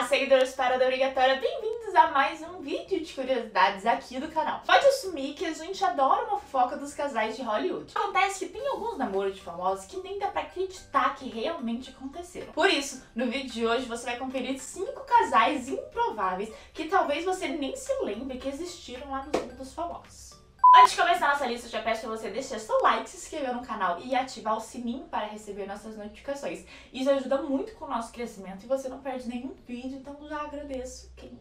Olá, 0.00 0.08
seguidores 0.08 0.54
para 0.54 0.78
da 0.78 0.86
Obrigatória, 0.86 1.38
bem-vindos 1.38 1.94
a 1.94 2.10
mais 2.10 2.40
um 2.40 2.58
vídeo 2.62 3.04
de 3.04 3.12
curiosidades 3.12 3.84
aqui 3.84 4.18
do 4.18 4.28
canal. 4.28 4.62
Pode 4.64 4.86
assumir 4.86 5.34
que 5.34 5.44
a 5.44 5.52
gente 5.52 5.84
adora 5.84 6.24
uma 6.24 6.38
fofoca 6.38 6.74
dos 6.74 6.94
casais 6.94 7.36
de 7.36 7.42
Hollywood. 7.42 7.92
Acontece 7.94 8.46
que 8.46 8.50
tem 8.50 8.66
alguns 8.66 8.96
namoros 8.96 9.34
de 9.34 9.42
famosos 9.42 9.84
que 9.84 9.98
nem 9.98 10.18
dá 10.18 10.28
pra 10.28 10.40
acreditar 10.40 11.14
que 11.16 11.28
realmente 11.28 11.90
aconteceram. 11.90 12.50
Por 12.54 12.70
isso, 12.70 13.02
no 13.14 13.26
vídeo 13.26 13.50
de 13.50 13.66
hoje 13.66 13.84
você 13.84 14.06
vai 14.06 14.16
conferir 14.16 14.58
cinco 14.58 15.04
casais 15.04 15.68
improváveis 15.68 16.50
que 16.72 16.86
talvez 16.86 17.26
você 17.26 17.48
nem 17.48 17.76
se 17.76 17.92
lembre 18.02 18.38
que 18.38 18.48
existiram 18.48 19.10
lá 19.10 19.26
no 19.26 19.38
mundo 19.38 19.54
dos 19.54 19.74
famosos. 19.74 20.29
Antes 20.72 20.92
de 20.92 20.98
começar 20.98 21.28
nossa 21.28 21.46
lista, 21.46 21.66
eu 21.66 21.70
já 21.70 21.82
peço 21.82 22.02
para 22.02 22.10
você 22.10 22.30
deixar 22.30 22.58
seu 22.60 22.80
like, 22.80 23.10
se 23.10 23.16
inscrever 23.16 23.52
no 23.52 23.60
canal 23.60 24.00
e 24.00 24.14
ativar 24.14 24.56
o 24.56 24.60
sininho 24.60 25.04
para 25.08 25.26
receber 25.26 25.66
nossas 25.66 25.96
notificações. 25.96 26.64
Isso 26.92 27.10
ajuda 27.10 27.42
muito 27.42 27.74
com 27.74 27.86
o 27.86 27.88
nosso 27.88 28.12
crescimento 28.12 28.64
e 28.64 28.68
você 28.68 28.88
não 28.88 29.00
perde 29.00 29.28
nenhum 29.28 29.52
vídeo, 29.66 29.98
então 29.98 30.16
já 30.28 30.42
agradeço 30.42 31.12
quem 31.16 31.36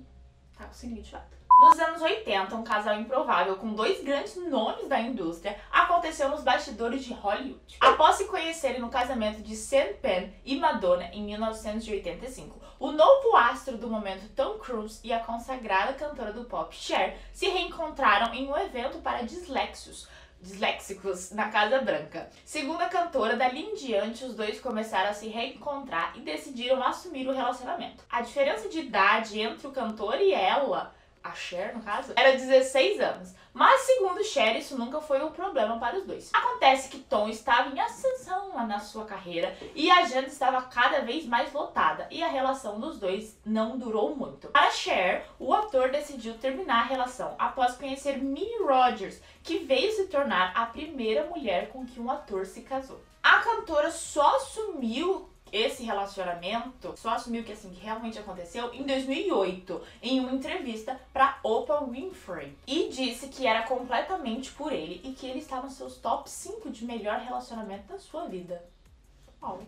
tá 0.58 0.66
com 0.66 0.72
o 0.72 0.74
sininho 0.74 1.02
ativado. 1.02 1.39
Nos 1.60 1.78
anos 1.78 2.02
80, 2.02 2.56
um 2.56 2.64
casal 2.64 2.98
improvável 3.02 3.58
com 3.58 3.74
dois 3.74 4.02
grandes 4.02 4.38
nomes 4.38 4.88
da 4.88 4.98
indústria 4.98 5.60
aconteceu 5.70 6.30
nos 6.30 6.42
bastidores 6.42 7.04
de 7.04 7.12
Hollywood. 7.12 7.76
Após 7.82 8.16
se 8.16 8.30
conhecerem 8.30 8.80
no 8.80 8.88
casamento 8.88 9.42
de 9.42 9.58
Sean 9.58 9.92
Penn 10.02 10.30
e 10.46 10.56
Madonna 10.56 11.10
em 11.12 11.22
1985, 11.22 12.58
o 12.80 12.94
novo 12.94 13.36
astro 13.36 13.78
do 13.78 13.90
momento 13.90 14.34
Tom 14.34 14.58
Cruise 14.58 15.02
e 15.04 15.12
a 15.12 15.20
consagrada 15.20 15.92
cantora 15.96 16.32
do 16.32 16.46
pop 16.46 16.74
Cher 16.74 17.18
se 17.34 17.50
reencontraram 17.50 18.34
em 18.34 18.48
um 18.48 18.58
evento 18.58 19.00
para 19.00 19.24
disléxicos 19.24 20.08
disléxicos 20.42 21.32
na 21.32 21.50
Casa 21.50 21.82
Branca. 21.82 22.30
Segundo 22.46 22.82
a 22.82 22.88
cantora, 22.88 23.36
dali 23.36 23.60
em 23.60 23.76
diante 23.76 24.24
os 24.24 24.34
dois 24.34 24.58
começaram 24.62 25.10
a 25.10 25.14
se 25.14 25.28
reencontrar 25.28 26.14
e 26.16 26.22
decidiram 26.22 26.82
assumir 26.82 27.28
o 27.28 27.34
relacionamento. 27.34 28.06
A 28.10 28.22
diferença 28.22 28.70
de 28.70 28.80
idade 28.80 29.42
entre 29.42 29.68
o 29.68 29.72
cantor 29.72 30.22
e 30.22 30.32
ela 30.32 30.98
a 31.24 31.34
Cher, 31.34 31.76
no 31.76 31.82
caso, 31.82 32.14
era 32.16 32.32
16 32.32 33.00
anos. 33.00 33.34
Mas, 33.54 33.82
segundo 33.82 34.24
Cher, 34.24 34.56
isso 34.56 34.78
nunca 34.78 35.02
foi 35.02 35.24
um 35.24 35.32
problema 35.32 35.80
para 35.80 35.98
os 35.98 36.06
dois. 36.06 36.30
Acontece 36.34 36.90
que 36.90 37.00
Tom 37.00 37.28
estava 37.28 37.70
em 37.70 37.80
ascensão 37.80 38.56
na 38.68 38.80
sua 38.80 39.06
carreira 39.06 39.56
e 39.74 39.90
a 39.90 40.00
agenda 40.00 40.28
estava 40.28 40.62
cada 40.62 41.02
vez 41.02 41.26
mais 41.26 41.52
lotada 41.52 42.08
e 42.12 42.24
a 42.24 42.28
relação 42.28 42.80
dos 42.80 43.00
dois 43.00 43.38
não 43.46 43.78
durou 43.78 44.16
muito. 44.16 44.48
Para 44.50 44.72
Cher, 44.72 45.26
o 45.40 45.54
ator 45.54 45.90
decidiu 45.90 46.38
terminar 46.38 46.82
a 46.82 46.88
relação 46.88 47.36
após 47.38 47.76
conhecer 47.76 48.18
Minnie 48.18 48.64
Rogers, 48.64 49.22
que 49.44 49.60
veio 49.60 49.92
se 49.92 50.08
tornar 50.08 50.54
a 50.56 50.66
primeira 50.66 51.26
mulher 51.26 51.70
com 51.70 51.86
que 51.86 52.00
um 52.00 52.10
ator 52.10 52.46
se 52.46 52.62
casou. 52.62 53.02
A 53.22 53.40
cantora 53.40 53.92
só 53.92 54.38
assumiu 54.38 55.29
esse 55.52 55.84
relacionamento 55.84 56.94
só 56.98 57.12
assumiu 57.12 57.44
que 57.44 57.52
assim 57.52 57.70
que 57.70 57.82
realmente 57.82 58.20
aconteceu 58.20 58.74
em 58.74 58.84
2008 58.84 59.82
em 60.02 60.20
uma 60.20 60.32
entrevista 60.32 61.00
para 61.14 61.40
Oprah 61.44 61.84
Winfrey 61.86 62.58
e 62.68 62.90
disse 62.90 63.28
que 63.28 63.48
era 63.48 63.64
completamente 63.64 64.52
por 64.52 64.72
ele 64.72 65.02
e 65.04 65.14
que 65.14 65.28
ele 65.28 65.40
está 65.40 65.62
nos 65.62 65.74
seus 65.74 65.98
top 65.98 66.30
5 66.30 66.70
de 66.70 66.86
melhor 66.86 67.20
relacionamento 67.20 67.88
da 67.88 68.00
sua 68.00 68.26
vida. 68.28 68.64
Oh. 69.42 69.60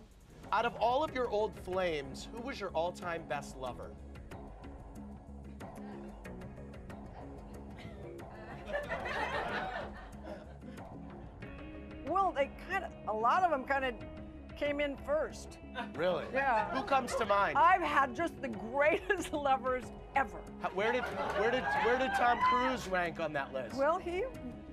Out 0.52 0.66
of 0.66 0.76
all 0.80 1.04
of 1.04 1.16
your 1.16 1.30
old 1.30 1.54
flames, 1.64 2.28
who 2.34 2.42
was 2.42 2.60
your 2.60 2.72
all-time 2.74 3.24
best 3.28 3.56
lover? 3.58 3.92
Well, 12.08 12.34
they 12.34 12.50
kind 12.70 12.84
of, 12.84 12.92
a 13.08 13.14
lot 13.14 13.44
of 13.44 13.52
them 13.52 13.64
kind 13.64 13.86
of 13.86 13.94
came 14.56 14.80
in 14.80 14.96
first. 14.98 15.58
Really? 15.96 16.26
Yeah. 16.34 16.66
Who 16.72 16.84
comes 16.84 17.16
to 17.16 17.26
mind? 17.26 17.58
I've 17.58 17.82
had 17.82 18.16
just 18.16 18.40
the 18.42 18.50
greatest 18.50 19.34
lovers 19.50 19.86
ever. 20.16 20.38
How- 20.62 20.70
Where 20.70 20.92
did 20.92 21.04
where 21.40 21.52
did 21.52 21.64
where 21.86 21.98
did 21.98 22.12
Tom 22.18 22.38
Cruise 22.50 22.88
rank 22.88 23.20
on 23.20 23.34
that 23.34 23.54
list? 23.54 23.76
Well, 23.78 23.98
he 24.00 24.24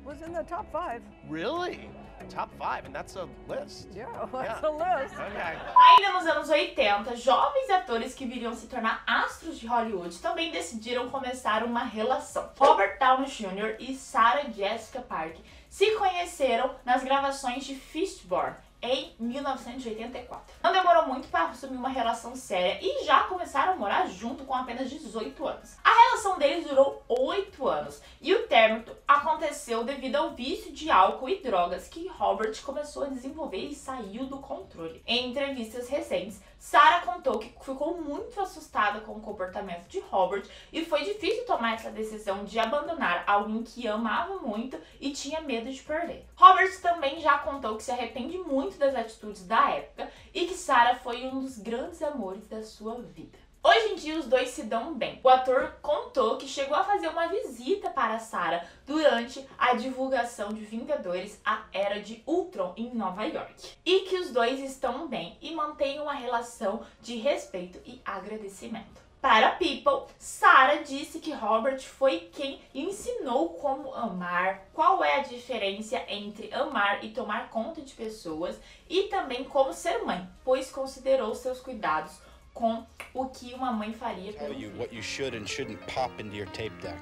was 0.05 0.23
in 0.23 0.33
the 0.33 0.43
top 0.43 0.71
five. 0.73 1.03
really? 1.29 1.91
Top 2.29 2.51
five, 2.59 2.85
and 2.85 2.93
that's 2.95 3.15
a 3.17 3.27
list. 3.49 3.89
Yeah, 3.95 4.07
that's 4.33 4.61
Yeah. 4.61 4.69
a 4.69 4.73
list. 4.73 5.15
Okay. 5.15 5.57
Ainda 5.57 6.13
nos 6.13 6.27
anos 6.27 6.51
80, 6.51 7.15
jovens 7.17 7.71
atores 7.71 8.13
que 8.15 8.27
viriam 8.27 8.55
se 8.55 8.67
tornar 8.67 9.03
astros 9.07 9.59
de 9.59 9.67
Hollywood 9.67 10.15
também 10.19 10.51
decidiram 10.51 11.09
começar 11.09 11.63
uma 11.63 11.85
relação. 11.85 12.51
Robert 12.59 12.99
Downey 12.99 13.29
Jr. 13.31 13.77
e 13.79 13.95
Sarah 13.95 14.51
Jessica 14.51 15.01
Parker 15.01 15.41
se 15.71 15.93
conheceram 15.97 16.75
nas 16.85 17.03
gravações 17.05 17.65
de 17.65 17.75
Fistborn 17.77 18.57
em 18.81 19.15
1984. 19.19 20.55
Não 20.63 20.73
demorou 20.73 21.07
muito 21.07 21.29
para 21.29 21.47
assumir 21.47 21.77
uma 21.77 21.89
relação 21.89 22.37
séria 22.37 22.79
e 22.81 23.05
já 23.05 23.25
começaram 23.25 23.73
a 23.73 23.77
morar 23.77 24.07
junto 24.07 24.45
com 24.45 24.55
apenas 24.55 24.89
18 24.89 25.47
anos. 25.47 25.77
A 25.83 25.91
relação 25.91 26.39
deles 26.39 26.67
durou 26.67 27.03
8 27.09 27.69
anos 27.69 28.01
e 28.21 28.35
o 28.35 28.47
término 28.47 28.85
aconteceu 29.07 29.85
devido 29.85 30.17
ao 30.17 30.31
vício 30.31 30.73
de 30.73 30.91
álcool 30.91 31.29
e 31.29 31.43
drogas 31.43 31.89
que 31.89 32.09
Robert 32.09 32.61
começou 32.63 33.05
a 33.05 33.09
desenvolver 33.09 33.59
e 33.59 33.75
saiu 33.75 34.27
do 34.27 34.39
controle. 34.39 35.03
Em 35.07 35.31
entrevistas 35.31 35.89
recentes, 35.89 36.41
Sarah 36.59 37.07
contou 37.07 37.39
que 37.39 37.55
ficou 37.65 38.01
muito 38.01 38.41
assustada 38.41 39.01
com 39.01 39.13
o 39.13 39.21
comportamento 39.21 39.87
de 39.87 40.01
Robert 40.01 40.45
e 40.73 40.85
foi 40.85 41.05
difícil 41.05 41.47
tomar 41.47 41.75
essa 41.75 41.91
decisão 41.91 42.45
de 42.45 42.59
abandonar 42.59 43.23
alguém 43.27 43.63
que 43.63 43.87
amava 43.87 44.41
muito 44.41 44.79
e 45.01 45.13
tinha 45.13 45.41
medo 45.41 45.73
de 45.73 45.81
perder. 45.83 46.27
Robert 46.35 46.81
também 46.81 47.21
já 47.21 47.39
contou 47.39 47.77
que 47.77 47.83
se 47.83 47.93
arrepende 47.93 48.37
muito 48.39 48.77
das 48.77 48.95
atitudes 48.95 49.47
da 49.47 49.71
época 49.71 50.11
e 50.35 50.47
que 50.47 50.55
Sarah 50.55 50.97
foi 50.97 51.27
um 51.27 51.41
dos 51.41 51.59
grandes 51.59 52.03
amores 52.03 52.47
da 52.49 52.63
sua 52.63 53.01
vida. 53.01 53.39
Hoje 53.63 53.89
em 53.89 53.95
dia 53.97 54.19
os 54.19 54.27
dois 54.27 54.51
se 54.51 54.63
dão 54.63 54.95
bem. 54.95 55.21
O 55.23 55.29
ator 55.29 55.75
contou 55.83 56.37
que 56.37 56.47
chegou 56.47 56.77
a 56.77 56.85
fazer 56.85 57.09
uma 57.09 57.27
visita 57.27 57.91
para 57.91 58.19
Sarah 58.21 58.65
durante 58.87 59.45
a 59.59 59.75
divulgação 59.75 60.51
de 60.51 60.61
Vingadores 60.65 61.41
A 61.45 61.65
Era 61.73 62.01
de 62.01 62.23
Ultron 62.25 62.73
em 62.77 62.95
Nova 62.95 63.25
York. 63.25 63.73
E 63.85 64.01
que 64.01 64.17
os 64.17 64.31
dois 64.31 64.61
estão 64.61 65.09
bem 65.09 65.37
e 65.43 65.55
mantêm 65.55 66.01
uma 66.01 66.15
relação 66.15 66.83
de 67.01 67.17
respeito 67.17 67.81
e 67.85 68.01
agradecimento. 68.05 69.09
Para 69.21 69.51
People, 69.57 70.15
Sarah 70.17 70.77
disse 70.77 71.19
que 71.19 71.33
Robert 71.33 71.81
foi 71.81 72.31
quem 72.33 72.61
ensinou 72.73 73.55
como 73.55 73.93
amar, 73.93 74.69
qual 74.73 75.03
é 75.03 75.17
a 75.17 75.25
diferença 75.25 76.01
entre 76.07 76.55
amar 76.55 77.05
e 77.05 77.11
tomar 77.11 77.51
conta 77.51 77.83
de 77.83 77.95
pessoas 77.95 78.61
e 78.89 79.05
também 79.05 79.43
como 79.43 79.73
ser 79.73 80.05
mãe, 80.05 80.29
pois 80.45 80.71
considerou 80.71 81.35
seus 81.35 81.61
cuidados 81.61 82.21
com 82.59 82.85
o 83.15 83.27
que 83.27 83.55
uma 83.55 83.73
mãe 83.73 83.93
faria 83.93 84.33
pelo 84.33 84.53
filho. 84.53 84.77
what 84.77 84.93
you 84.93 85.01
should 85.01 85.37
and 85.37 85.47
shouldn't 85.47 85.79
pop 85.87 86.11
into 86.19 86.35
your 86.35 86.49
tape 86.53 86.75
deck. 86.83 86.99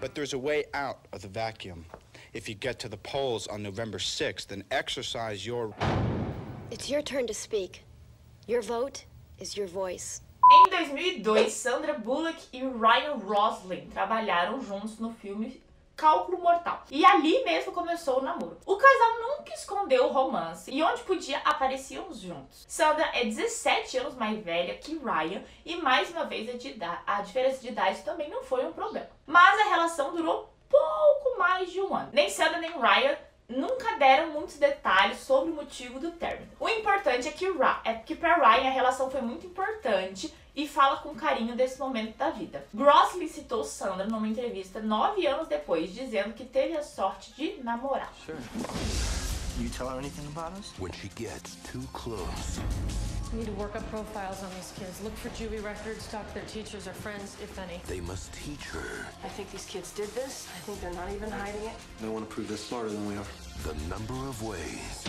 But 0.00 0.14
there's 0.14 0.32
a 0.32 0.38
way 0.38 0.64
out 0.74 0.98
of 1.12 1.22
the 1.22 1.28
vacuum. 1.28 1.84
If 2.32 2.48
you 2.48 2.54
get 2.54 2.78
to 2.80 2.88
the 2.88 2.96
polls 2.98 3.48
on 3.48 3.62
November 3.62 3.98
6th 3.98 4.52
and 4.52 4.62
exercise 4.70 5.44
your 5.44 5.74
It's 6.70 6.88
your 6.88 7.02
turn 7.02 7.26
to 7.26 7.34
speak. 7.34 7.82
Your 8.46 8.62
vote 8.62 9.04
is 9.40 9.56
your 9.56 9.66
voice. 9.66 10.20
Em 10.52 10.70
2002, 10.70 11.50
Sandra 11.50 11.98
Bullock 11.98 12.38
e 12.52 12.62
Ryan 12.62 13.18
Gosling 13.18 13.90
trabalharam 13.92 14.62
juntos 14.62 15.00
no 15.00 15.12
filme 15.12 15.60
Cálculo 15.96 16.38
Mortal. 16.38 16.82
E 16.90 17.04
ali 17.04 17.42
mesmo 17.42 17.72
começou 17.72 18.18
o 18.18 18.22
namoro. 18.22 18.58
O 18.66 18.76
casal 18.76 19.22
nunca 19.22 19.54
escondeu 19.54 20.04
o 20.04 20.12
romance 20.12 20.70
e 20.70 20.82
onde 20.82 21.02
podia 21.02 21.38
apareciam 21.38 22.12
juntos. 22.12 22.66
Sandra 22.68 23.10
é 23.14 23.24
17 23.24 23.98
anos 23.98 24.14
mais 24.14 24.38
velha 24.44 24.76
que 24.76 24.98
Ryan 24.98 25.42
e 25.64 25.76
mais 25.76 26.10
uma 26.10 26.24
vez 26.24 26.48
a, 27.06 27.22
diferença 27.22 27.60
de 27.60 27.68
idade 27.68 28.02
também 28.02 28.28
não 28.28 28.44
foi 28.44 28.66
um 28.66 28.72
problema. 28.72 29.08
Mas 29.26 29.58
a 29.60 29.70
relação 29.70 30.14
durou 30.14 30.52
pouco 30.68 31.38
mais 31.38 31.72
de 31.72 31.80
um 31.80 31.94
ano. 31.94 32.10
Nem 32.12 32.28
Sandra 32.28 32.58
nem 32.58 32.72
Ryan 32.72 33.16
nunca 33.48 33.96
deram 33.96 34.32
muitos 34.32 34.58
detalhes 34.58 35.18
sobre 35.20 35.50
o 35.50 35.54
motivo 35.54 35.98
do 35.98 36.10
término. 36.12 36.50
O 36.58 36.68
importante 36.68 37.28
é 37.28 37.32
que, 37.32 37.50
Ra 37.52 37.80
é 37.84 37.94
que 37.94 38.14
para 38.14 38.34
Ryan 38.34 38.68
a 38.68 38.72
relação 38.72 39.10
foi 39.10 39.22
muito 39.22 39.46
importante 39.46 40.34
e 40.56 40.66
fala 40.66 40.96
com 40.96 41.14
carinho 41.14 41.54
desse 41.54 41.78
momento 41.78 42.16
da 42.16 42.30
vida. 42.30 42.66
Grossley 42.72 43.28
citou 43.28 43.62
Sandra 43.62 44.06
numa 44.06 44.26
entrevista 44.26 44.80
nove 44.80 45.26
anos 45.26 45.46
depois, 45.48 45.92
dizendo 45.92 46.32
que 46.32 46.44
teve 46.44 46.76
a 46.76 46.82
sorte 46.82 47.32
de 47.34 47.62
namorar. 47.62 48.10
Sure. 48.24 48.38
You 49.58 49.70
tell 49.70 49.88
her 49.88 49.98
anything 49.98 50.26
about 50.26 50.52
us? 50.58 50.72
When 50.78 50.92
she 50.92 51.08
gets 51.14 51.56
too 51.70 51.82
close, 51.92 52.60
We 53.32 53.38
need 53.40 53.46
to 53.46 53.52
work 53.60 53.74
up 53.74 53.82
profiles 53.90 54.40
on 54.42 54.50
these 54.54 54.72
kids. 54.78 55.00
Look 55.02 55.14
for 55.16 55.30
Juvie 55.30 55.62
records, 55.62 56.06
talk 56.10 56.26
to 56.28 56.34
their 56.34 56.44
teachers 56.44 56.86
or 56.86 56.92
friends, 56.92 57.36
if 57.42 57.58
any. 57.58 57.80
they 57.88 58.00
must 58.00 58.32
teach 58.32 58.64
her 58.72 59.06
I 59.24 59.28
think 59.28 59.50
these 59.50 59.66
kids 59.66 59.92
did 59.92 60.08
this. 60.14 60.46
I 60.56 60.60
think 60.60 60.80
they're 60.80 60.94
not 60.94 61.10
even 61.12 61.30
hiding 61.30 61.62
it. 61.64 61.74
They 62.00 62.08
want 62.08 62.28
to 62.28 62.32
prove 62.34 62.48
they're 62.48 62.56
smarter 62.56 62.88
than 62.90 63.04
we 63.08 63.16
are. 63.16 63.26
the 63.64 63.74
number 63.88 64.14
of 64.28 64.40
ways 64.42 65.04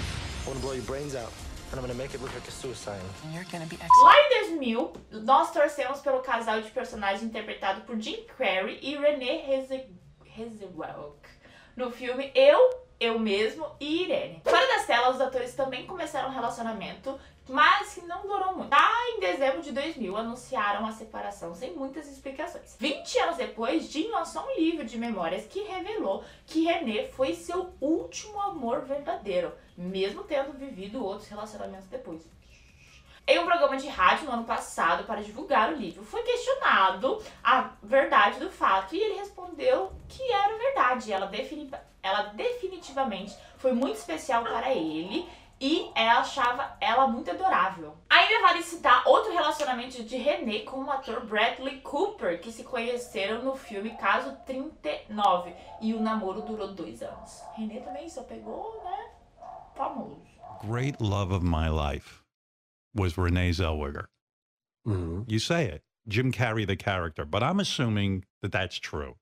I 0.46 0.50
want 0.50 0.60
to 0.60 0.66
blow 0.66 0.74
your 0.74 0.84
brains 0.86 1.14
out, 1.16 1.32
and 1.72 1.80
I'm 1.80 1.86
going 1.86 1.92
to 1.92 1.98
make 1.98 2.14
it 2.16 2.22
look 2.22 2.34
like 2.34 2.48
a 2.48 2.52
suicide. 2.52 3.02
And 3.26 3.34
you're 3.34 3.46
gonna 3.52 3.66
be 3.66 3.78
Lá 4.04 4.16
em 4.20 4.58
2000, 4.60 4.94
nós 5.24 5.52
torcemos 5.52 6.00
pelo 6.02 6.20
casal 6.22 6.62
de 6.62 6.70
personagens 6.72 7.24
interpretado 7.24 7.82
por 7.82 8.00
Jim 8.00 8.24
Carrey 8.38 8.80
e 8.82 8.96
Renee 8.98 9.44
Heze- 9.50 9.90
Hezewelk 10.38 11.28
no 11.76 11.92
filme 11.92 12.32
Eu, 12.34 12.86
Eu 13.00 13.20
Mesmo 13.20 13.66
e 13.80 14.04
Irene. 14.04 14.42
Fora 14.44 14.66
das 14.68 14.86
telas, 14.86 15.16
os 15.16 15.22
atores 15.22 15.54
também 15.54 15.86
começaram 15.86 16.30
um 16.30 16.34
relacionamento 16.34 17.20
mas 17.48 17.94
que 17.94 18.02
não 18.02 18.22
durou 18.22 18.56
muito. 18.56 18.70
Tá 18.70 18.92
em 19.10 19.20
dezembro 19.20 19.62
de 19.62 19.72
2000, 19.72 20.18
anunciaram 20.18 20.86
a 20.86 20.92
separação 20.92 21.54
sem 21.56 21.74
muitas 21.74 22.08
explicações. 22.08 22.76
20 22.80 23.20
anos 23.20 23.38
depois, 23.38 23.90
Jim 23.90 24.10
lançou 24.10 24.44
um 24.44 24.60
livro 24.60 24.86
de 24.86 24.98
memórias 24.98 25.46
que 25.46 25.62
revelou 25.62 26.24
que 26.46 26.64
René 26.64 27.08
foi 27.10 27.34
seu 27.34 27.74
último 27.80 28.40
amor 28.40 28.82
verdadeiro, 28.82 29.54
mesmo 29.78 30.24
tendo 30.24 30.54
vivido 30.54 31.04
outros 31.04 31.30
relacionamentos 31.30 31.88
depois. 31.88 32.22
Em 33.30 33.40
um 33.40 33.46
programa 33.46 33.76
de 33.76 33.90
rádio 33.90 34.26
no 34.26 34.32
ano 34.32 34.46
passado 34.46 35.04
para 35.04 35.22
divulgar 35.22 35.74
o 35.74 35.76
livro, 35.76 36.02
foi 36.02 36.24
questionado 36.24 37.22
a 37.44 37.72
verdade 37.84 38.40
do 38.40 38.50
fato 38.50 38.96
e 38.96 39.00
ele 39.02 39.20
respondeu 39.20 39.92
que 40.08 40.24
era 40.32 40.58
verdade. 40.58 41.12
Ela, 41.12 41.26
defini 41.26 41.70
ela 42.02 42.24
definitivamente 42.28 43.36
foi 43.58 43.74
muito 43.74 43.98
especial 43.98 44.44
para 44.44 44.74
ele 44.74 45.28
e 45.60 45.90
ela 45.96 46.20
achava 46.20 46.78
ela 46.80 47.08
muito 47.08 47.32
adorável. 47.32 47.98
Ainda 48.10 48.42
vale 48.48 48.62
citar 48.62 49.04
outro 49.08 49.32
relacionamento 49.32 50.04
de 50.04 50.16
René 50.18 50.60
com 50.60 50.84
o 50.84 50.92
ator 50.92 51.26
Bradley 51.26 51.82
Cooper, 51.82 52.40
que 52.40 52.52
se 52.52 52.64
conheceram 52.64 53.42
no 53.44 53.56
filme 53.56 53.92
Caso 53.98 54.36
39 54.46 55.54
e 55.82 55.94
o 55.94 56.02
namoro 56.02 56.42
durou 56.42 56.74
dois 56.74 57.02
anos. 57.02 57.42
René 57.56 57.80
também 57.80 58.08
só 58.10 58.24
pegou, 58.24 58.82
né? 58.84 59.12
Famoso. 59.76 60.22
Great 60.68 61.02
love 61.04 61.34
of 61.34 61.44
my 61.46 61.70
life 61.70 62.22
was 62.96 63.16
Renee 63.16 63.52
Zellweger. 63.52 64.08
Mm-hmm. 64.88 65.24
You 65.28 65.40
say 65.40 65.66
it, 65.66 65.84
Jim 66.08 66.32
Carrey, 66.32 66.66
the 66.66 66.76
character, 66.76 67.26
but 67.26 67.44
I'm 67.44 67.60
assuming 67.60 68.24
that 68.42 68.52
that's 68.52 68.80
true. 68.80 69.16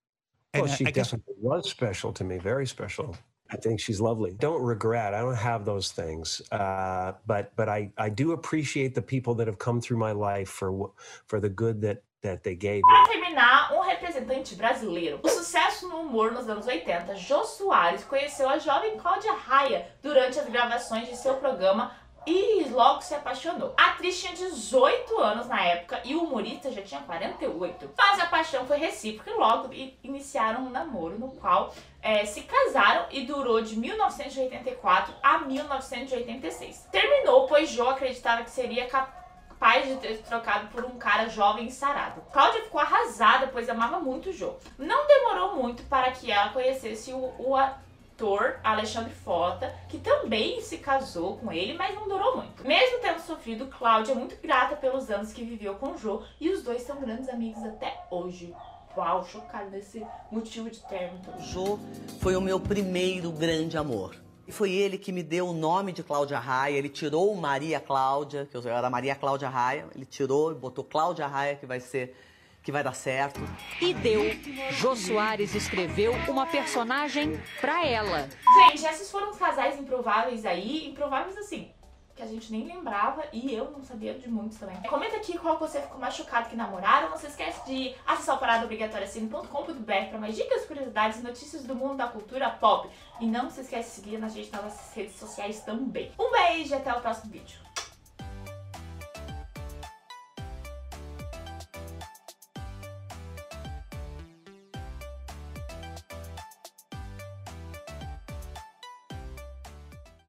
Well, 0.54 0.64
And 0.64 0.70
I- 0.70 0.74
she 0.74 0.86
I 0.86 0.90
guess- 0.90 1.10
definitely 1.10 1.34
was 1.40 1.68
special 1.68 2.12
to 2.14 2.24
me, 2.24 2.38
very 2.38 2.66
special. 2.66 3.16
I 3.50 3.56
think 3.56 3.80
she's 3.80 4.00
lovely. 4.00 4.32
Don't 4.32 4.62
regret. 4.62 5.14
I 5.14 5.20
don't 5.20 5.36
have 5.36 5.64
those 5.64 5.92
things, 5.92 6.42
uh, 6.50 7.12
but 7.26 7.52
but 7.56 7.68
I 7.68 7.90
I 7.96 8.08
do 8.08 8.32
appreciate 8.32 8.94
the 8.94 9.02
people 9.02 9.34
that 9.36 9.46
have 9.46 9.58
come 9.58 9.80
through 9.80 9.98
my 9.98 10.12
life 10.12 10.48
for 10.48 10.90
for 11.26 11.40
the 11.40 11.48
good 11.48 11.80
that 11.82 12.02
that 12.22 12.42
they 12.42 12.56
gave 12.56 12.78
me. 12.78 12.92
Para 12.92 13.06
terminar, 13.08 13.72
um 13.72 13.82
representante 13.82 14.54
brasileiro. 14.56 15.20
O 15.22 15.28
sucesso 15.28 15.88
no 15.88 16.00
humor 16.00 16.32
nos 16.32 16.48
anos 16.48 16.66
80, 16.66 17.14
Jô 17.16 17.44
Soares 17.44 18.02
conheceu 18.04 18.48
a 18.48 18.58
jovem 18.58 18.96
Cláudia 18.96 19.32
Raia 19.32 19.86
durante 20.02 20.38
as 20.38 20.48
gravações 20.48 21.08
de 21.08 21.16
seu 21.16 21.34
programa 21.34 21.92
e 22.26 22.64
logo 22.70 23.02
se 23.02 23.14
apaixonou. 23.14 23.72
A 23.76 23.90
atriz 23.90 24.20
tinha 24.20 24.34
18 24.34 25.18
anos 25.18 25.46
na 25.46 25.62
época 25.62 26.00
e 26.04 26.14
o 26.14 26.24
humorista 26.24 26.72
já 26.72 26.82
tinha 26.82 27.00
48. 27.00 27.90
Mas 27.96 28.20
a 28.20 28.26
paixão 28.26 28.66
foi 28.66 28.78
recíproca 28.78 29.30
e 29.30 29.34
logo 29.34 29.70
iniciaram 30.02 30.62
um 30.62 30.70
namoro 30.70 31.18
no 31.18 31.28
qual 31.32 31.72
eh, 32.02 32.24
se 32.24 32.42
casaram 32.42 33.06
e 33.10 33.24
durou 33.24 33.60
de 33.60 33.78
1984 33.78 35.14
a 35.22 35.38
1986. 35.38 36.88
Terminou, 36.90 37.46
pois 37.46 37.70
Jô 37.70 37.88
acreditava 37.88 38.42
que 38.42 38.50
seria 38.50 38.86
capaz 38.86 39.86
de 39.86 39.96
ter 39.96 40.18
trocado 40.18 40.66
por 40.68 40.84
um 40.84 40.98
cara 40.98 41.28
jovem 41.28 41.66
e 41.66 41.72
sarado. 41.72 42.20
Cláudia 42.32 42.62
ficou 42.62 42.80
arrasada, 42.80 43.48
pois 43.48 43.68
amava 43.68 44.00
muito 44.00 44.30
o 44.30 44.32
Jô. 44.32 44.54
Não 44.76 45.06
demorou 45.06 45.54
muito 45.54 45.84
para 45.84 46.10
que 46.10 46.30
ela 46.30 46.50
conhecesse 46.50 47.12
o, 47.12 47.34
o 47.38 47.56
ator 48.16 48.58
Alexandre 48.64 49.12
Frota, 49.12 49.72
que 49.88 49.98
também 49.98 50.60
se 50.62 50.78
casou 50.78 51.36
com 51.36 51.52
ele, 51.52 51.74
mas 51.74 51.94
não 51.94 52.08
durou 52.08 52.38
muito. 52.38 52.66
Mesmo 52.66 52.98
tendo 53.00 53.20
sofrido, 53.20 53.66
Cláudia 53.66 54.12
é 54.12 54.14
muito 54.14 54.40
grata 54.40 54.74
pelos 54.74 55.10
anos 55.10 55.32
que 55.32 55.44
viveu 55.44 55.74
com 55.74 55.96
Jô 55.98 56.22
e 56.40 56.48
os 56.48 56.62
dois 56.62 56.82
são 56.82 56.98
grandes 56.98 57.28
amigos 57.28 57.62
até 57.62 58.06
hoje. 58.10 58.54
Uau, 58.96 59.22
chocado 59.26 59.70
desse 59.70 60.04
motivo 60.30 60.70
de 60.70 60.80
término. 60.80 61.22
Jô 61.38 61.78
foi 62.20 62.34
o 62.34 62.40
meu 62.40 62.58
primeiro 62.58 63.30
grande 63.30 63.76
amor. 63.76 64.16
E 64.48 64.52
foi 64.52 64.72
ele 64.72 64.96
que 64.96 65.12
me 65.12 65.22
deu 65.22 65.48
o 65.48 65.52
nome 65.52 65.92
de 65.92 66.02
Cláudia 66.02 66.38
Raia. 66.38 66.76
Ele 66.76 66.88
tirou 66.88 67.34
Maria 67.34 67.80
Cláudia, 67.80 68.46
que 68.46 68.56
eu 68.56 68.66
era 68.66 68.88
Maria 68.88 69.14
Cláudia 69.14 69.50
Raia. 69.50 69.86
Ele 69.94 70.06
tirou 70.06 70.52
e 70.52 70.54
botou 70.54 70.84
Cláudia 70.84 71.26
Raia, 71.26 71.56
que 71.56 71.66
vai 71.66 71.80
ser, 71.80 72.16
que 72.66 72.72
vai 72.72 72.82
dar 72.82 72.94
certo. 72.94 73.40
E 73.80 73.94
deu. 73.94 74.22
Jô 74.72 74.96
Soares 74.96 75.54
escreveu 75.54 76.12
uma 76.26 76.46
personagem 76.46 77.40
pra 77.60 77.86
ela. 77.86 78.28
Gente, 78.58 78.84
esses 78.84 79.08
foram 79.08 79.30
os 79.30 79.38
casais 79.38 79.78
improváveis 79.78 80.44
aí, 80.44 80.88
improváveis 80.88 81.38
assim, 81.38 81.70
que 82.16 82.20
a 82.24 82.26
gente 82.26 82.50
nem 82.50 82.66
lembrava 82.66 83.22
e 83.32 83.54
eu 83.54 83.70
não 83.70 83.84
sabia 83.84 84.14
de 84.14 84.28
muitos 84.28 84.58
também. 84.58 84.76
Comenta 84.82 85.16
aqui 85.16 85.38
qual 85.38 85.56
você 85.60 85.80
ficou 85.80 86.00
mais 86.00 86.14
chocado 86.14 86.48
que 86.48 86.56
namoraram. 86.56 87.08
Não 87.08 87.16
se 87.16 87.28
esquece 87.28 87.64
de 87.66 87.94
acessar 88.04 88.34
o 88.34 88.38
paradaobrigatoriacine.com.br 88.40 90.08
para 90.10 90.18
mais 90.18 90.34
dicas, 90.34 90.66
curiosidades 90.66 91.20
e 91.20 91.22
notícias 91.22 91.62
do 91.62 91.74
mundo 91.76 91.98
da 91.98 92.08
cultura 92.08 92.50
pop. 92.50 92.90
E 93.20 93.26
não 93.28 93.48
se 93.48 93.60
esquece 93.60 93.90
de 93.90 94.06
seguir 94.06 94.18
na 94.18 94.28
gente 94.28 94.50
nas 94.50 94.64
nossas 94.64 94.92
redes 94.92 95.14
sociais 95.14 95.60
também. 95.60 96.10
Um 96.18 96.32
beijo 96.32 96.74
e 96.74 96.76
até 96.76 96.92
o 96.92 97.00
próximo 97.00 97.30
vídeo. 97.30 97.60